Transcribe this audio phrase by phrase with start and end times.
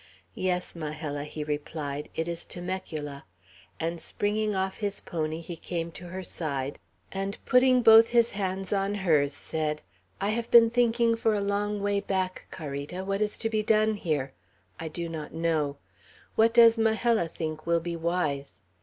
[0.33, 3.23] "Yes, Majella," he replied, "it is Temecula,"
[3.79, 6.79] and springing off his pony he came to her side,
[7.11, 9.83] and putting both his hands on hers, said:
[10.19, 13.93] "I have been thinking, for a long way back, Carita, what is to be done
[13.93, 14.31] here.
[14.79, 15.77] I do not know.
[16.33, 18.59] What does Majella think will be wise?